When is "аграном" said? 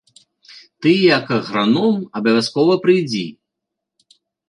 1.37-2.01